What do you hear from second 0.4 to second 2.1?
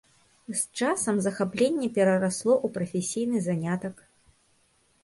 З часам захапленне